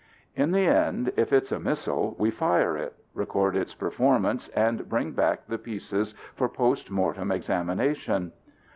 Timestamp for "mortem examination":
6.89-8.31